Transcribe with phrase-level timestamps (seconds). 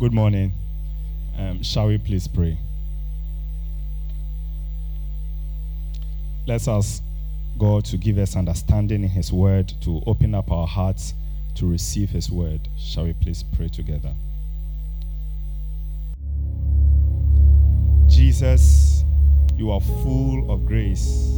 [0.00, 0.52] Good morning.
[1.38, 2.58] Um, shall we please pray?
[6.48, 7.00] Let's ask
[7.60, 11.14] God to give us understanding in His word, to open up our hearts
[11.54, 12.60] to receive His word.
[12.76, 14.12] Shall we please pray together?
[18.08, 19.04] Jesus,
[19.56, 21.30] you are full of grace.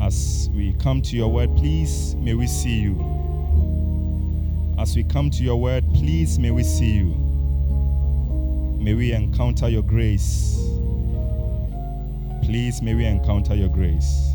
[0.00, 3.29] As we come to your word, please may we see you.
[4.80, 7.14] As we come to your word, please may we see you.
[8.80, 10.56] May we encounter your grace.
[12.42, 14.34] Please may we encounter your grace.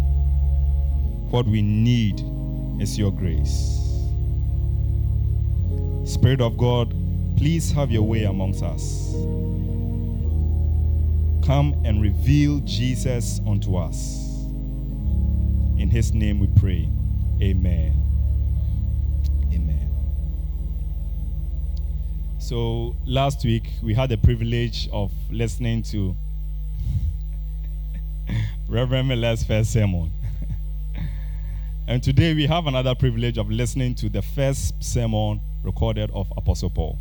[1.32, 2.24] What we need
[2.80, 3.82] is your grace.
[6.04, 6.94] Spirit of God,
[7.38, 9.14] please have your way amongst us.
[11.44, 14.46] Come and reveal Jesus unto us.
[15.80, 16.88] In his name we pray.
[17.42, 18.15] Amen.
[22.46, 26.16] So last week we had the privilege of listening to
[28.70, 30.12] Reverend Miller's first sermon.
[31.88, 36.70] and today we have another privilege of listening to the first sermon recorded of Apostle
[36.70, 37.00] Paul.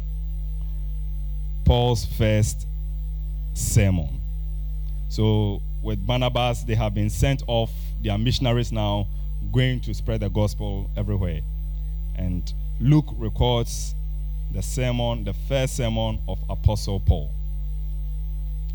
[1.66, 2.66] Paul's first
[3.52, 4.18] sermon.
[5.10, 7.70] So, with Barnabas, they have been sent off.
[8.02, 9.08] They are missionaries now,
[9.52, 11.42] going to spread the gospel everywhere.
[12.16, 13.94] And Luke records
[14.54, 17.28] the sermon, the first sermon of Apostle Paul.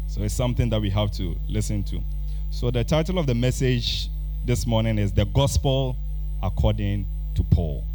[0.08, 2.02] So, it's something that we have to listen to.
[2.52, 4.10] So, the title of the message
[4.46, 5.96] this morning is The Gospel
[6.44, 7.86] According to Paul.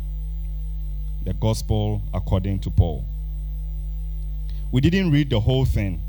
[1.24, 3.04] The Gospel According to Paul.
[4.72, 6.00] We didn't read the whole thing.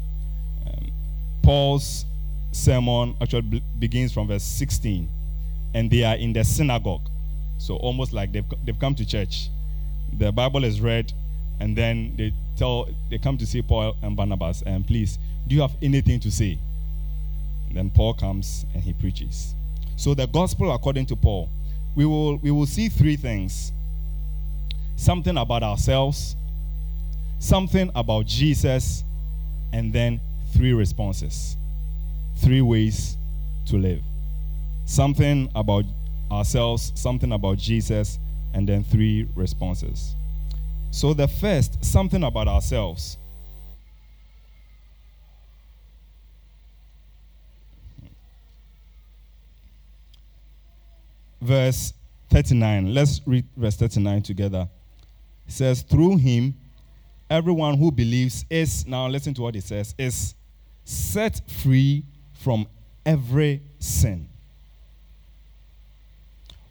[0.66, 0.92] Um,
[1.44, 2.06] Paul's
[2.53, 5.09] sermon actually begins from verse 16,
[5.73, 7.09] and they are in the synagogue.
[7.58, 9.50] So, almost like they've, they've come to church.
[10.18, 11.12] The Bible is read,
[11.59, 15.17] and then they tell they come to see Paul and Barnabas, and please,
[15.48, 16.58] do you have anything to say?
[17.72, 19.53] Then Paul comes and he preaches.
[19.97, 21.50] So the gospel according to Paul,
[21.96, 23.72] we will we will see three things.
[24.96, 26.35] Something about ourselves,
[27.40, 29.03] something about Jesus,
[29.74, 30.22] and then
[30.53, 31.58] three responses.
[32.38, 33.18] Three ways
[33.68, 34.02] to live.
[34.85, 35.85] Something about
[36.31, 38.19] ourselves, something about Jesus,
[38.53, 40.16] and then three responses.
[40.95, 43.17] So the first, something about ourselves.
[51.41, 51.94] verse
[52.29, 52.94] 39.
[52.94, 54.69] Let's read verse 39 together.
[55.45, 56.55] It says, Through him,
[57.29, 60.34] everyone who believes is, now listen to what it says, is
[60.85, 62.67] set free from
[63.05, 64.29] every sin.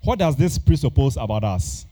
[0.02, 1.84] What does this presuppose about us?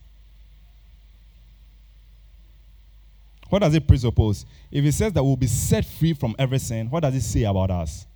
[3.52, 4.46] What does it presuppose?
[4.70, 7.42] If it says that we'll be set free from every sin, what does it say
[7.42, 8.06] about us?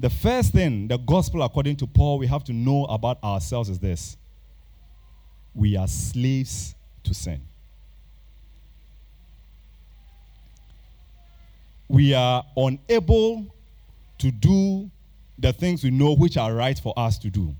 [0.00, 3.78] The first thing, the gospel according to Paul, we have to know about ourselves is
[3.78, 4.16] this
[5.54, 6.74] we are slaves
[7.04, 7.40] to sin.
[11.86, 13.46] We are unable
[14.18, 14.90] to do
[15.38, 17.54] the things we know which are right for us to do.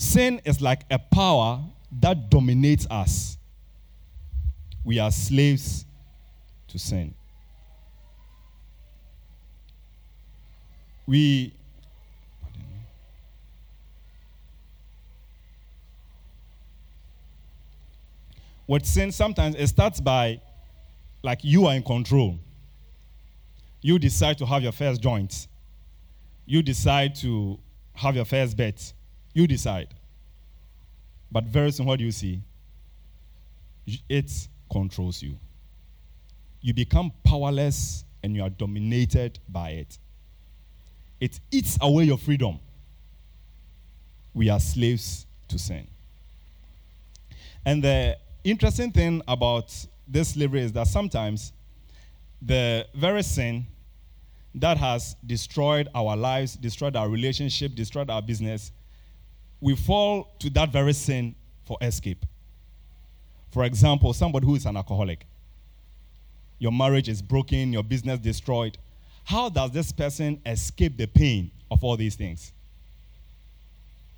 [0.00, 1.60] Sin is like a power
[2.00, 3.36] that dominates us.
[4.82, 5.84] We are slaves
[6.68, 7.14] to sin.
[11.10, 11.52] we
[18.68, 20.40] with sin sometimes it starts by
[21.24, 22.38] like you are in control
[23.82, 25.48] you decide to have your first joint
[26.46, 27.58] you decide to
[27.92, 28.92] have your first bet
[29.32, 29.88] you decide
[31.30, 32.40] but very soon what do you see
[34.08, 35.34] it controls you
[36.60, 39.98] you become powerless and you are dominated by it
[41.20, 42.58] it eats away your freedom.
[44.32, 45.86] We are slaves to sin.
[47.64, 49.74] And the interesting thing about
[50.08, 51.52] this slavery is that sometimes
[52.40, 53.66] the very sin
[54.54, 58.72] that has destroyed our lives, destroyed our relationship, destroyed our business,
[59.60, 61.34] we fall to that very sin
[61.66, 62.24] for escape.
[63.50, 65.26] For example, somebody who is an alcoholic.
[66.58, 68.78] Your marriage is broken, your business destroyed.
[69.24, 72.52] How does this person escape the pain of all these things?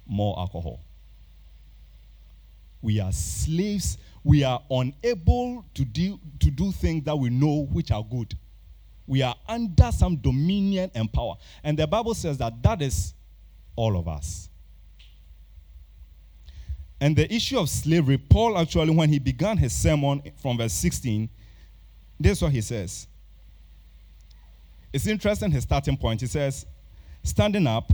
[0.07, 0.81] More alcohol.
[2.81, 3.99] We are slaves.
[4.25, 8.37] We are unable to do, to do things that we know which are good.
[9.07, 11.37] We are under some dominion and power.
[11.65, 13.15] And the Bible says that that is
[13.77, 14.49] all of us.
[17.03, 21.29] And the issue of slavery, Paul actually, when he began his sermon from verse 16,
[22.21, 23.09] this is what he says.
[24.93, 26.21] It's interesting his starting point.
[26.21, 26.65] He says,
[27.25, 27.91] Standing up,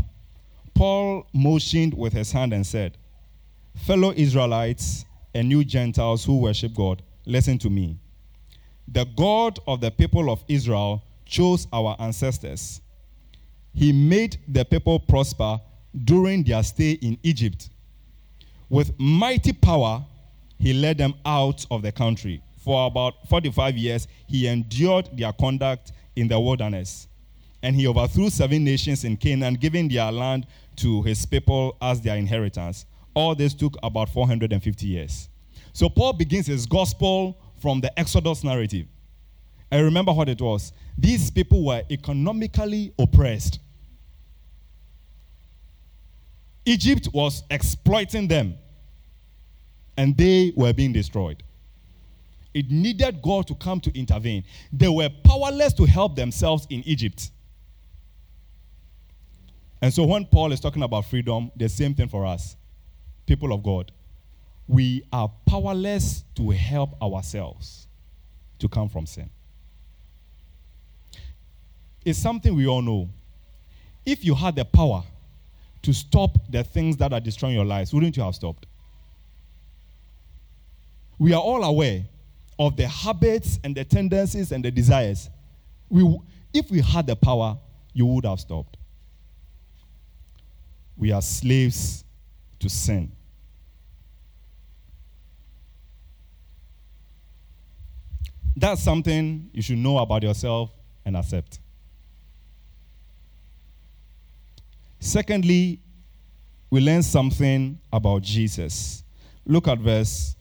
[0.74, 2.98] Paul motioned with his hand and said,
[3.76, 7.96] Fellow Israelites and you Gentiles who worship God, listen to me.
[8.88, 12.82] The God of the people of Israel chose our ancestors.
[13.72, 15.62] He made the people prosper
[16.04, 17.70] during their stay in Egypt
[18.68, 20.04] with mighty power,
[20.58, 22.42] he led them out of the country.
[22.58, 27.08] For about 45 years, he endured their conduct in the wilderness.
[27.62, 32.16] And he overthrew seven nations in Canaan, giving their land to his people as their
[32.16, 32.86] inheritance.
[33.14, 35.28] All this took about 450 years.
[35.72, 38.86] So Paul begins his gospel from the Exodus narrative.
[39.70, 40.72] And remember what it was.
[40.96, 43.60] These people were economically oppressed.
[46.68, 48.54] Egypt was exploiting them,
[49.96, 51.42] and they were being destroyed.
[52.52, 54.44] It needed God to come to intervene.
[54.70, 57.30] They were powerless to help themselves in Egypt.
[59.80, 62.54] And so when Paul is talking about freedom, the same thing for us,
[63.24, 63.90] people of God.
[64.66, 67.86] We are powerless to help ourselves
[68.58, 69.30] to come from sin.
[72.04, 73.08] It's something we all know.
[74.04, 75.02] If you had the power
[75.88, 78.66] to stop the things that are destroying your lives, wouldn't you have stopped?
[81.18, 82.04] We are all aware
[82.58, 85.30] of the habits and the tendencies and the desires.
[85.88, 86.18] We,
[86.52, 87.56] if we had the power,
[87.94, 88.76] you would have stopped.
[90.94, 92.04] We are slaves
[92.58, 93.10] to sin.
[98.54, 100.70] That's something you should know about yourself
[101.06, 101.60] and accept.
[105.00, 105.80] Secondly,
[106.70, 109.04] we learn something about Jesus.
[109.46, 110.36] Look at verse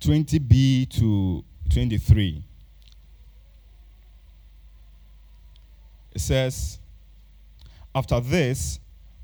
[0.00, 2.44] 20b to 23.
[6.12, 6.78] It says,
[7.94, 8.78] After this,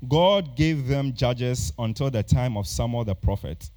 [0.07, 3.69] God gave them judges until the time of Samuel the prophet.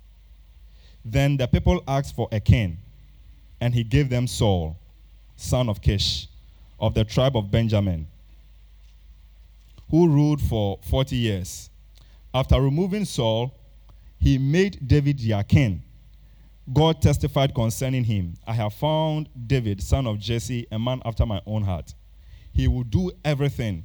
[1.04, 2.78] Then the people asked for a king,
[3.60, 4.78] and he gave them Saul,
[5.36, 6.28] son of Kish,
[6.80, 8.06] of the tribe of Benjamin
[9.94, 11.70] who ruled for 40 years.
[12.34, 13.56] After removing Saul,
[14.18, 15.84] he made David their king.
[16.72, 21.40] God testified concerning him I have found David, son of Jesse, a man after my
[21.46, 21.94] own heart.
[22.52, 23.84] He will do everything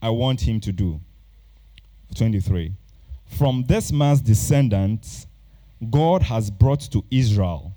[0.00, 1.00] I want him to do.
[2.14, 2.72] 23.
[3.26, 5.26] From this man's descendants,
[5.90, 7.72] God has brought to Israel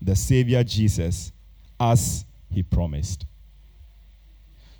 [0.00, 1.32] the Savior Jesus
[1.80, 3.26] as he promised.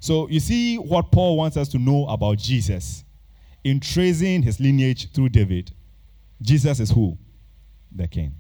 [0.01, 3.05] So you see what Paul wants us to know about Jesus
[3.65, 5.73] in tracing his lineage through David.
[6.41, 7.19] Jesus is who?
[7.95, 8.35] The king.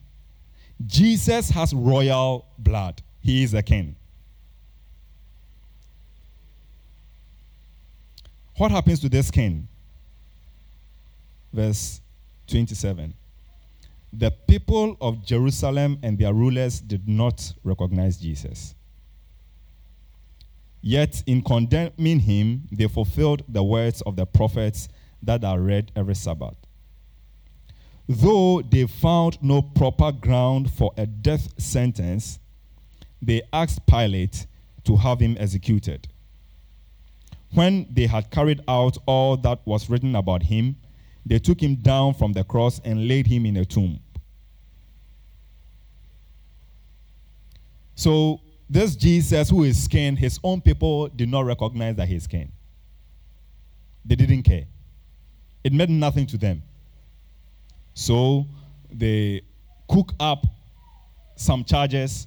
[0.86, 3.02] Jesus has royal blood.
[3.20, 3.96] He is a king.
[8.56, 9.68] What happens to this king?
[11.52, 12.00] Verse
[12.46, 13.14] 27.
[14.12, 18.74] The people of Jerusalem and their rulers did not recognize Jesus.
[20.80, 24.88] Yet, in condemning him, they fulfilled the words of the prophets
[25.22, 26.54] that are read every Sabbath.
[28.08, 32.38] Though they found no proper ground for a death sentence,
[33.20, 34.46] they asked Pilate
[34.84, 36.08] to have him executed.
[37.52, 40.76] When they had carried out all that was written about him,
[41.26, 44.00] they took him down from the cross and laid him in a tomb.
[47.94, 52.52] So this Jesus who is king, his own people did not recognize that he's king.
[54.04, 54.64] They didn't care.
[55.64, 56.62] It meant nothing to them.
[57.94, 58.46] So
[58.90, 59.42] they
[59.88, 60.46] cook up
[61.36, 62.26] some charges,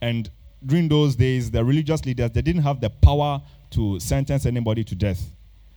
[0.00, 0.30] and
[0.64, 3.40] during those days, the religious leaders they didn't have the power
[3.70, 5.32] to sentence anybody to death.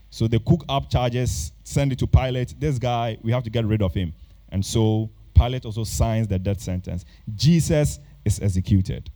[0.10, 2.56] So they cook up charges, send it to Pilate.
[2.60, 4.14] This guy, we have to get rid of him.
[4.50, 7.06] And so Pilate also signs the death sentence.
[7.36, 9.10] Jesus is executed.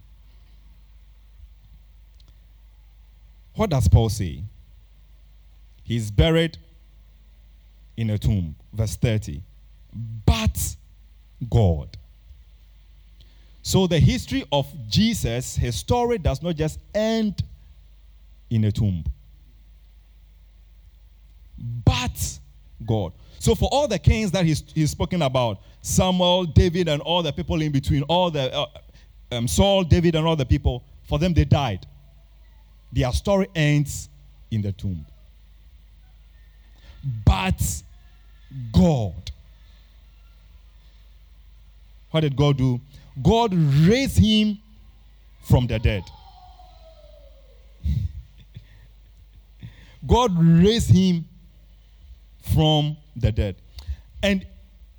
[3.55, 4.43] What does Paul say?
[5.83, 6.57] He's buried
[7.97, 8.55] in a tomb.
[8.73, 9.41] Verse 30.
[10.25, 10.75] But
[11.49, 11.97] God.
[13.61, 17.43] So the history of Jesus, his story does not just end
[18.49, 19.03] in a tomb.
[21.85, 22.39] But
[22.85, 23.13] God.
[23.39, 27.31] So for all the kings that he's, he's spoken about, Samuel, David, and all the
[27.31, 28.65] people in between, all the uh,
[29.31, 31.85] um, Saul, David, and all the people, for them they died
[32.93, 34.09] their story ends
[34.51, 35.05] in the tomb.
[37.25, 37.61] But
[38.71, 39.31] God,
[42.11, 42.79] what did God do?
[43.21, 44.59] God raised him
[45.41, 46.03] from the dead.
[50.05, 51.25] God raised him
[52.53, 53.55] from the dead.
[54.21, 54.45] And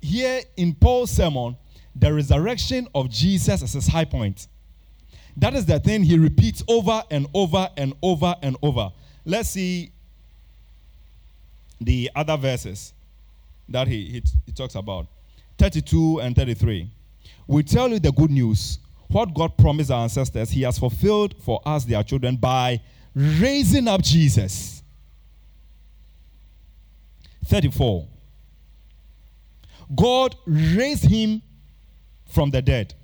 [0.01, 1.55] here in Paul's sermon,
[1.95, 4.47] the resurrection of Jesus is his high point.
[5.37, 8.91] That is the thing he repeats over and over and over and over.
[9.25, 9.91] Let's see
[11.81, 12.93] the other verses
[13.67, 15.07] that he, he, he talks about
[15.57, 16.89] 32 and 33.
[17.47, 18.79] We tell you the good news.
[19.07, 22.81] What God promised our ancestors, He has fulfilled for us, their children, by
[23.13, 24.81] raising up Jesus.
[27.45, 28.07] 34.
[29.95, 31.41] God raised him
[32.25, 32.95] from the dead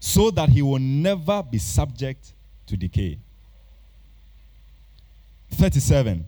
[0.00, 2.32] so that he will never be subject
[2.66, 3.18] to decay.
[5.52, 6.24] 37.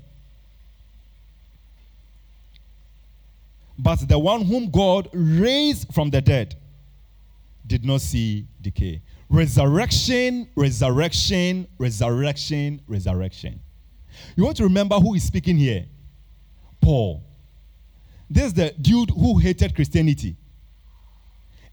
[3.78, 6.56] But the one whom God raised from the dead
[7.66, 9.00] did not see decay.
[9.28, 13.60] Resurrection, resurrection, resurrection, resurrection.
[14.36, 15.86] You want to remember who is speaking here?
[16.80, 17.22] Paul.
[18.28, 20.36] This is the dude who hated Christianity.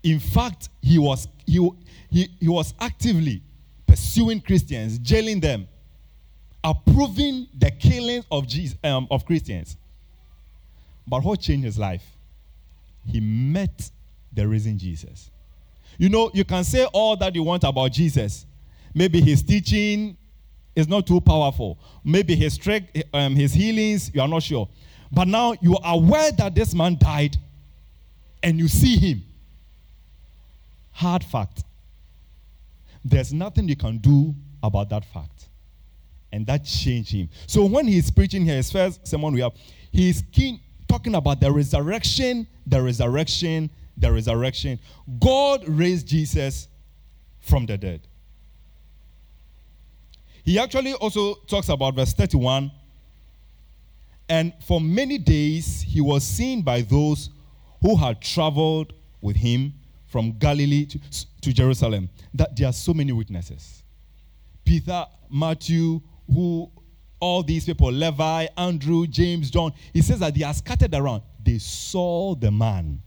[0.03, 1.69] In fact, he was, he,
[2.09, 3.41] he, he was actively
[3.85, 5.67] pursuing Christians, jailing them,
[6.63, 9.77] approving the killing of, Jesus, um, of Christians.
[11.07, 12.03] But what changed his life?
[13.05, 13.89] He met
[14.33, 15.31] the risen Jesus.
[15.97, 18.45] You know, you can say all that you want about Jesus.
[18.93, 20.17] Maybe his teaching
[20.75, 21.79] is not too powerful.
[22.03, 22.59] Maybe his,
[23.13, 24.69] um, his healings, you are not sure.
[25.11, 27.37] But now you are aware that this man died
[28.43, 29.23] and you see him.
[30.97, 31.63] Hard fact.
[33.05, 35.47] There's nothing you can do about that fact.
[36.31, 37.29] And that changed him.
[37.45, 39.51] So when he's preaching here, his first sermon we have,
[39.91, 44.79] he's keen, talking about the resurrection, the resurrection, the resurrection.
[45.19, 46.67] God raised Jesus
[47.41, 48.01] from the dead.
[50.43, 52.71] He actually also talks about verse 31
[54.27, 57.29] and for many days he was seen by those
[57.83, 59.75] who had traveled with him
[60.07, 60.99] from Galilee to,
[61.41, 62.09] to Jerusalem.
[62.33, 63.83] That there are so many witnesses.
[64.65, 66.69] Peter, Matthew, who
[67.19, 71.23] all these people, Levi, Andrew, James, John, he says that they are scattered around.
[71.43, 73.01] They saw the man.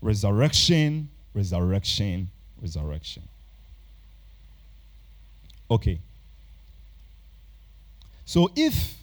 [0.00, 3.22] Resurrection, resurrection, resurrection.
[5.70, 5.98] Okay.
[8.24, 8.94] So if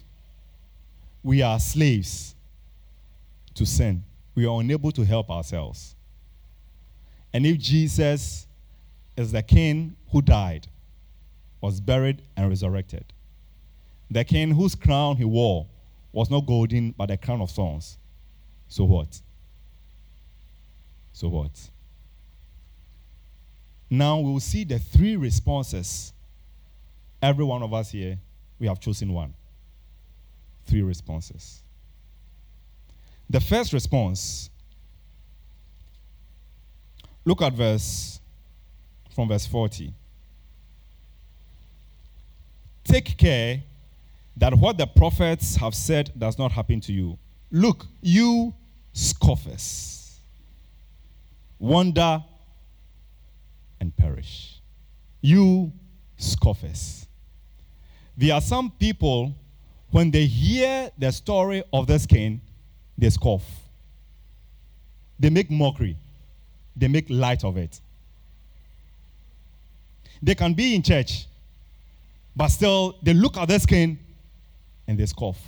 [1.22, 2.35] we are slaves
[3.56, 5.94] to sin, we are unable to help ourselves.
[7.32, 8.46] And if Jesus
[9.16, 10.66] is the king who died,
[11.60, 13.04] was buried, and resurrected,
[14.10, 15.66] the king whose crown he wore
[16.12, 17.98] was not golden, but a crown of thorns.
[18.68, 19.20] So what?
[21.12, 21.50] So what?
[23.90, 26.12] Now we will see the three responses
[27.22, 28.18] every one of us here
[28.58, 29.34] we have chosen one.
[30.66, 31.62] Three responses.
[33.28, 34.50] The first response,
[37.24, 38.20] look at verse
[39.14, 39.92] from verse 40.
[42.84, 43.62] Take care
[44.36, 47.18] that what the prophets have said does not happen to you.
[47.50, 48.54] Look, you
[48.92, 50.20] scoffers,
[51.58, 52.22] wonder
[53.80, 54.60] and perish.
[55.20, 55.72] You
[56.16, 57.06] scoffers.
[58.16, 59.34] There are some people,
[59.90, 62.40] when they hear the story of this king,
[62.96, 63.44] they scoff.
[65.18, 65.96] They make mockery.
[66.76, 67.80] They make light of it.
[70.22, 71.26] They can be in church,
[72.34, 73.98] but still they look at this skin
[74.86, 75.38] and they scoff.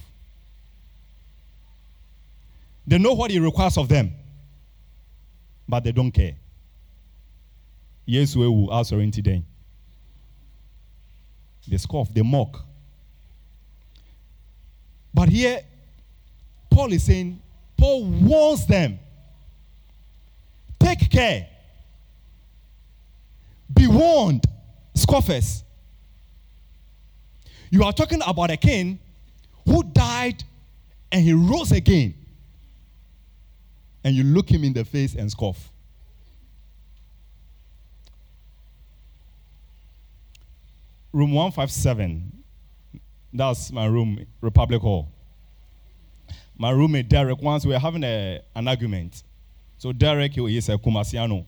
[2.87, 4.13] They know what he requires of them,
[5.69, 6.35] but they don't care.
[8.07, 9.43] Yes, we will answer in today.
[11.67, 12.65] They scoff, they mock.
[15.13, 15.61] But here,
[16.79, 17.43] Paul is saying,
[17.77, 19.01] Paul warns them
[20.79, 21.49] take care,
[23.75, 24.45] be warned,
[24.95, 25.65] scoffers.
[27.69, 29.01] You are talking about a king
[29.67, 30.45] who died
[31.11, 32.15] and he rose again.
[34.05, 35.73] And you look him in the face and scoff.
[41.13, 42.45] room 157.
[43.33, 45.09] That's my room, Republic Hall.
[46.59, 49.23] My roommate Derek, once we were having a, an argument.
[49.79, 51.47] So Derek, he is a Kumasiano.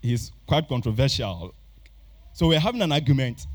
[0.00, 1.52] He's quite controversial.
[2.32, 3.46] So we're having an argument.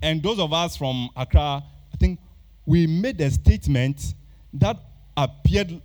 [0.00, 1.62] And those of us from Accra,
[1.92, 2.18] I think
[2.64, 4.14] we made a statement
[4.54, 4.78] that
[5.16, 5.82] appeared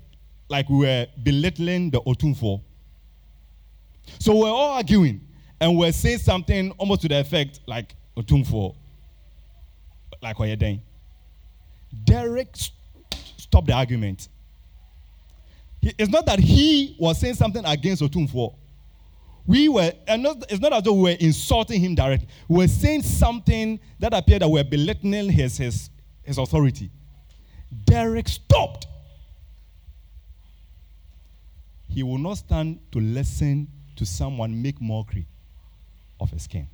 [0.48, 2.62] like we were belittling the Otumfuo.
[4.20, 5.20] So we're all arguing
[5.60, 8.76] and we're saying something almost to the effect like Otumfuo,
[10.22, 10.80] like Oyeden.
[12.06, 12.56] Derek
[13.56, 14.28] st- stopped the argument.
[15.82, 18.56] It's not that he was saying something against Otumfuo.
[19.48, 22.28] We were, and not, it's not as though we were insulting him directly.
[22.48, 25.90] We were saying something that appeared that we were belittling his, his,
[26.24, 26.90] his authority.
[27.86, 28.88] Derek stopped.
[31.88, 35.28] He will not stand to listen to someone make mockery
[36.20, 36.68] of his king.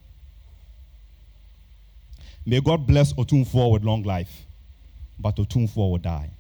[2.46, 4.46] May God bless Otumfuo with long life,
[5.20, 6.32] but Otumfuo will die.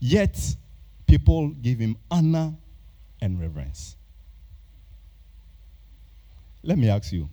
[0.00, 0.56] Yet,
[1.06, 2.54] people give him honor
[3.20, 3.96] and reverence.
[6.62, 7.28] Let me ask you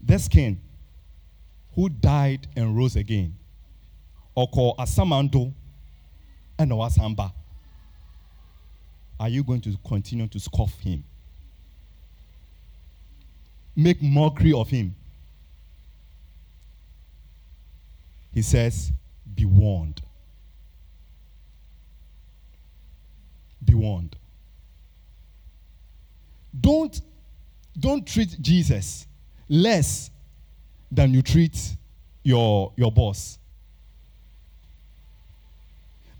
[0.00, 0.60] this king
[1.74, 3.36] who died and rose again,
[4.34, 5.52] or called Asamando
[6.58, 7.32] and Wasamba,
[9.18, 11.04] are you going to continue to scoff him?
[13.74, 14.94] Make mockery of him?
[18.32, 18.92] He says,
[19.34, 20.02] Be warned.
[23.64, 24.16] Be warned.
[26.58, 27.00] Don't,
[27.78, 29.06] don't treat Jesus
[29.48, 30.10] less
[30.90, 31.76] than you treat
[32.22, 33.38] your, your boss.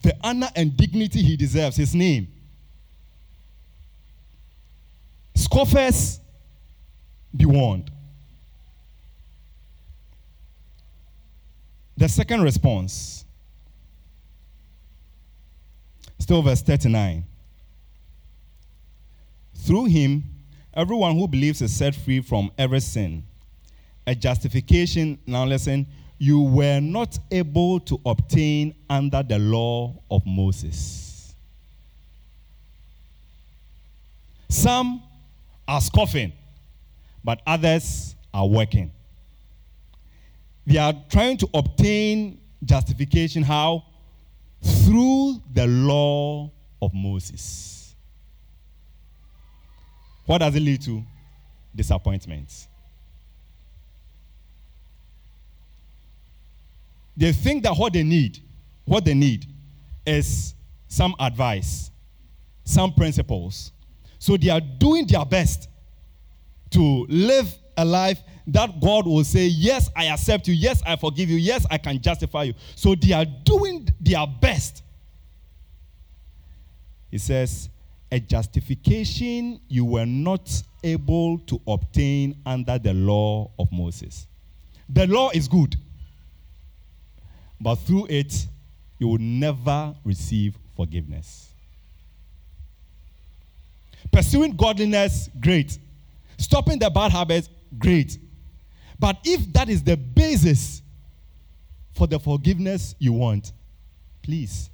[0.02, 2.28] The honor and dignity he deserves, his name.
[5.34, 6.18] Scoffers,
[7.36, 7.90] be warned.
[11.96, 13.24] The second response,
[16.18, 17.24] still verse 39.
[19.62, 20.24] Through him,
[20.74, 23.24] everyone who believes is set free from every sin.
[24.06, 25.86] A justification, now listen,
[26.18, 31.34] you were not able to obtain under the law of Moses.
[34.48, 35.02] Some
[35.68, 36.32] are scoffing,
[37.22, 38.90] but others are working.
[40.66, 43.84] They are trying to obtain justification how?
[44.60, 47.81] Through the law of Moses.
[50.26, 51.02] What does it lead to?
[51.74, 52.68] Disappointments.
[57.16, 58.38] They think that what they need,
[58.84, 59.46] what they need
[60.06, 60.54] is
[60.88, 61.90] some advice,
[62.64, 63.72] some principles.
[64.18, 65.68] So they are doing their best
[66.70, 70.54] to live a life that God will say, Yes, I accept you.
[70.54, 71.36] Yes, I forgive you.
[71.36, 72.54] Yes, I can justify you.
[72.74, 74.82] So they are doing their best.
[77.10, 77.68] He says,
[78.12, 84.26] A justification you were not able to obtain under the law of Moses.
[84.86, 85.74] The law is good,
[87.58, 88.46] but through it,
[88.98, 91.54] you will never receive forgiveness.
[94.10, 95.78] Pursuing godliness, great.
[96.36, 97.48] Stopping the bad habits,
[97.78, 98.18] great.
[98.98, 100.82] But if that is the basis
[101.94, 103.52] for the forgiveness you want,
[104.22, 104.68] please,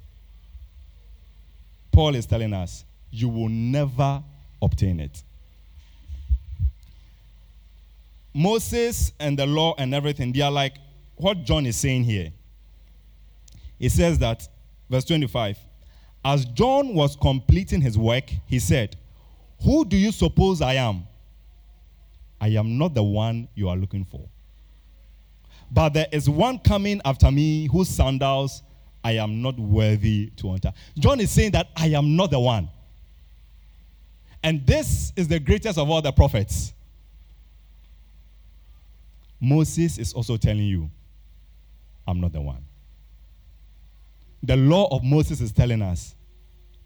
[1.89, 4.23] Paul is telling us, you will never
[4.61, 5.23] obtain it.
[8.33, 10.75] Moses and the law and everything, they are like
[11.15, 12.31] what John is saying here.
[13.77, 14.47] He says that,
[14.89, 15.57] verse 25,
[16.23, 18.95] as John was completing his work, he said,
[19.63, 21.07] Who do you suppose I am?
[22.41, 24.21] I am not the one you are looking for.
[25.71, 28.63] But there is one coming after me whose sandals
[29.03, 30.73] I am not worthy to enter.
[30.97, 32.69] John is saying that I am not the one.
[34.43, 36.73] And this is the greatest of all the prophets.
[39.39, 40.89] Moses is also telling you,
[42.07, 42.65] I'm not the one.
[44.43, 46.15] The law of Moses is telling us,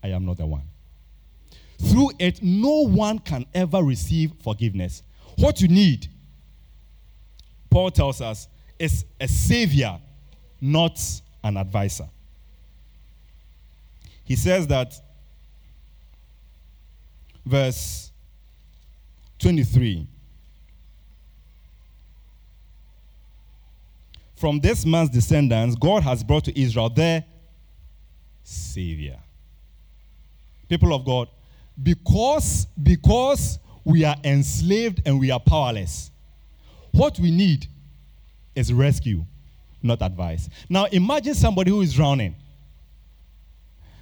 [0.04, 0.64] I am not the one.
[1.82, 5.04] Through it, no one can ever receive forgiveness.
[5.38, 6.08] What you need,
[7.70, 8.48] Paul tells us,
[8.80, 10.00] is a savior,
[10.60, 11.00] not
[11.44, 12.10] an advisor.
[14.24, 14.94] He says that,
[17.46, 18.12] verse
[19.40, 20.08] 23
[24.36, 27.24] From this man's descendants, God has brought to Israel their
[28.44, 29.18] savior.
[30.68, 31.30] People of God,
[31.82, 36.12] because because we are enslaved and we are powerless,
[36.92, 37.68] what we need
[38.54, 39.24] is rescue,
[39.82, 40.50] not advice.
[40.68, 42.36] Now imagine somebody who is drowning.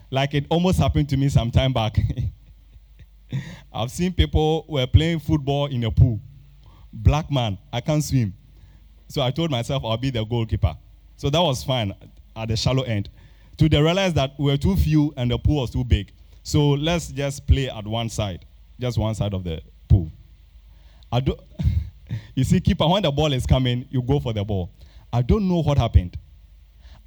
[0.09, 1.99] Like it almost happened to me some time back.
[3.73, 6.19] I've seen people were playing football in a pool.
[6.93, 8.33] Black man, I can't swim.
[9.07, 10.75] So I told myself I'll be the goalkeeper.
[11.17, 11.93] So that was fine
[12.35, 13.09] at the shallow end.
[13.57, 16.11] To the realize that we were too few and the pool was too big.
[16.43, 18.45] So let's just play at one side,
[18.79, 20.11] just one side of the pool.
[21.11, 21.35] I do,
[22.35, 24.71] you see, keeper, when the ball is coming, you go for the ball.
[25.13, 26.17] I don't know what happened.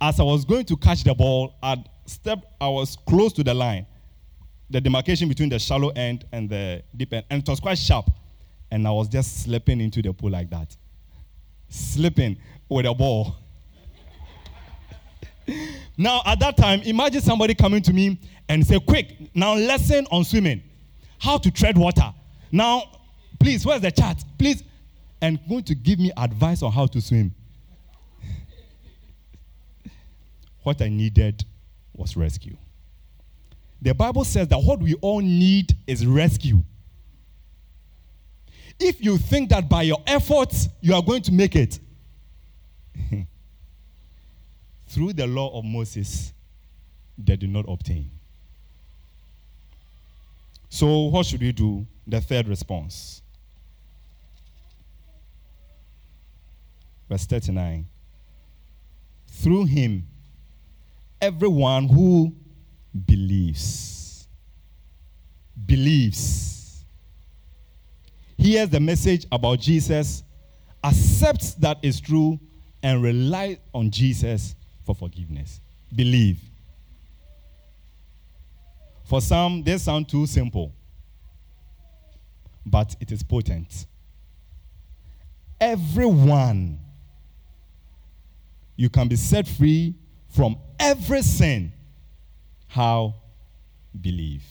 [0.00, 3.54] As I was going to catch the ball, I step, I was close to the
[3.54, 3.87] line,
[4.74, 8.10] the demarcation between the shallow end and the deep end, and it was quite sharp.
[8.72, 10.76] And I was just slipping into the pool like that.
[11.68, 12.37] Slipping
[12.68, 13.37] with a ball.
[15.96, 20.24] now, at that time, imagine somebody coming to me and say, Quick, now lesson on
[20.24, 20.60] swimming,
[21.20, 22.12] how to tread water.
[22.50, 22.82] Now,
[23.38, 24.24] please, where's the chart?
[24.37, 24.64] Please.
[25.20, 27.32] And going to give me advice on how to swim.
[30.64, 31.44] what I needed
[31.94, 32.56] was rescue.
[33.84, 36.62] The Bible says that what we all need is rescue.
[38.80, 41.78] If you think that by your efforts you are going to make it,
[44.88, 46.32] through the law of Moses,
[47.18, 48.10] they did not obtain.
[50.70, 51.86] So, what should we do?
[52.06, 53.20] The third response.
[57.10, 57.86] Verse 39.
[59.28, 60.06] Through him,
[61.20, 62.34] everyone who
[63.07, 64.26] believes,
[65.66, 66.85] believes,
[68.37, 70.22] hears the message about Jesus,
[70.83, 72.38] accepts that is true,
[72.83, 74.54] and relies on Jesus
[74.85, 75.61] for forgiveness.
[75.94, 76.38] Believe.
[79.04, 80.72] For some, they sound too simple,
[82.66, 83.87] but it is potent.
[85.61, 86.78] Everyone,
[88.76, 89.94] you can be set free
[90.28, 91.72] from every sin.
[92.74, 93.14] How?
[94.00, 94.42] Believe.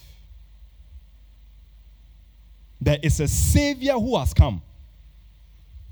[2.79, 4.61] There is a Savior who has come.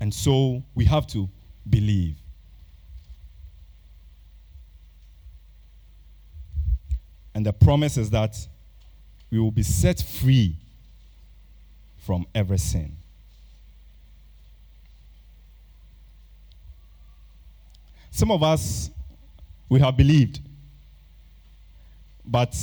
[0.00, 1.28] And so we have to
[1.68, 2.16] believe.
[7.34, 8.34] And the promise is that
[9.30, 10.56] we will be set free
[11.98, 12.96] from every sin.
[18.10, 18.88] Some of us,
[19.68, 20.40] we have believed,
[22.24, 22.54] but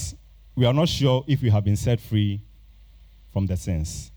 [0.56, 2.42] we are not sure if we have been set free
[3.32, 4.12] from the sins.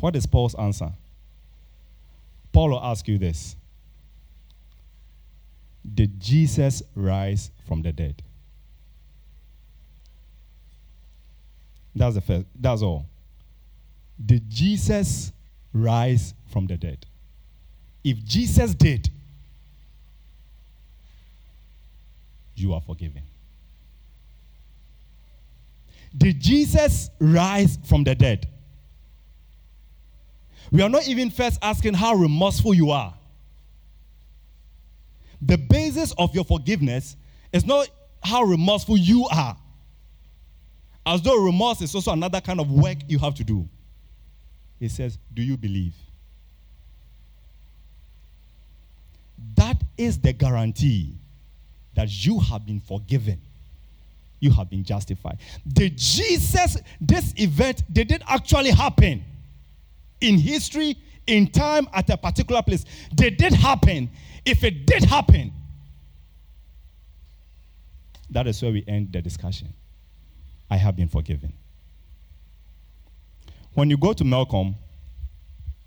[0.00, 0.92] What is Paul's answer?
[2.52, 3.56] Paul will ask you this
[5.94, 8.22] Did Jesus rise from the dead?
[11.94, 12.46] That's the first.
[12.58, 13.06] That's all.
[14.24, 15.32] Did Jesus
[15.72, 17.06] rise from the dead?
[18.04, 19.10] If Jesus did,
[22.58, 23.22] you are forgiven.
[26.16, 28.48] Did Jesus rise from the dead?
[30.70, 33.14] We are not even first asking how remorseful you are.
[35.40, 37.16] The basis of your forgiveness
[37.52, 37.88] is not
[38.22, 39.56] how remorseful you are.
[41.06, 43.66] As though remorse is also another kind of work you have to do.
[44.78, 45.94] He says, Do you believe?
[49.54, 51.14] That is the guarantee
[51.98, 53.40] that you have been forgiven.
[54.38, 55.38] You have been justified.
[55.66, 59.24] Did Jesus, this event, did it actually happen
[60.20, 62.84] in history, in time, at a particular place?
[63.16, 64.10] Did it happen?
[64.46, 65.52] If it did happen,
[68.30, 69.72] that is where we end the discussion.
[70.70, 71.52] I have been forgiven.
[73.74, 74.76] When you go to Melcom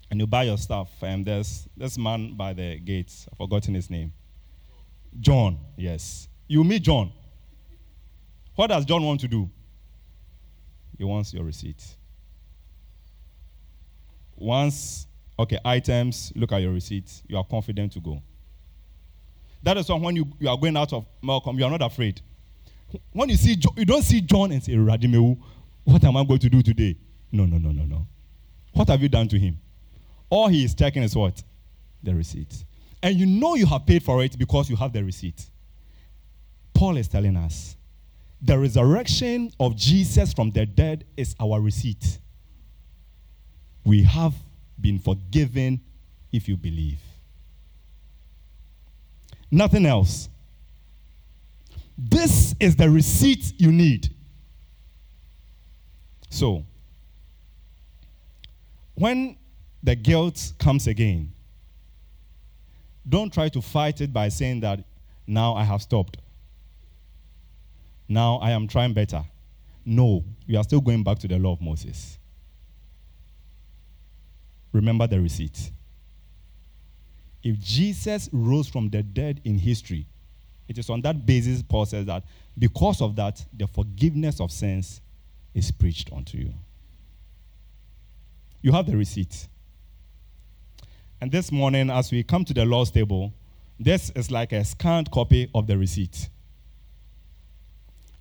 [0.10, 3.89] and you buy your stuff, and there's this man by the gates, I've forgotten his
[3.89, 4.12] name.
[5.19, 6.28] John, yes.
[6.47, 7.12] You meet John.
[8.56, 9.50] What does John want to do?
[10.97, 11.84] He wants your receipt.
[14.36, 17.24] Once, okay, items, look at your receipt.
[17.28, 18.21] You are confident to go.
[19.63, 22.21] That is why when you, you are going out of Melcom, you are not afraid.
[23.12, 25.38] When you see, you don't see John and say, Radimeu,
[25.84, 26.97] what am I going to do today?
[27.32, 28.08] No, no, no, no, no.
[28.74, 29.60] What have you done to him?
[30.30, 31.41] All he is checking is what?
[32.04, 32.65] The receipt.
[33.03, 35.49] And you know you have paid for it because you have the receipt.
[36.73, 37.75] Paul is telling us
[38.41, 42.19] the resurrection of Jesus from the dead is our receipt.
[43.85, 44.33] We have
[44.79, 45.81] been forgiven
[46.31, 46.99] if you believe.
[49.51, 50.29] Nothing else.
[51.97, 54.09] This is the receipt you need.
[56.29, 56.65] So,
[58.95, 59.37] when
[59.83, 61.33] the guilt comes again,
[63.07, 64.83] don't try to fight it by saying that
[65.27, 66.17] now I have stopped.
[68.07, 69.23] Now I am trying better.
[69.85, 72.17] No, you are still going back to the law of Moses.
[74.73, 75.71] Remember the receipt.
[77.43, 80.05] If Jesus rose from the dead in history,
[80.71, 82.23] It is on that basis, Paul says that
[82.57, 85.01] because of that, the forgiveness of sins
[85.53, 86.53] is preached unto you.
[88.61, 89.49] You have the receipt.
[91.21, 93.31] And this morning, as we come to the Lord's table,
[93.79, 96.27] this is like a scanned copy of the receipt.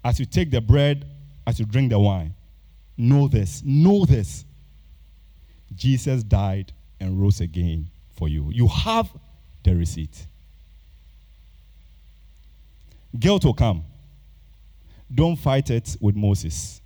[0.05, 1.07] As you take the bread,
[1.47, 2.35] as you drink the wine,
[2.99, 4.45] know this, know this.
[5.75, 8.51] Jesus died and rose again for you.
[8.51, 9.09] You have
[9.65, 10.27] the receipt.
[13.19, 13.85] Guilt will come.
[15.13, 16.81] Don't fight it with Moses,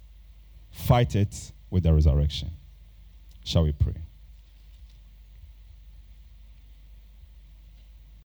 [0.70, 2.50] fight it with the resurrection.
[3.44, 4.03] Shall we pray?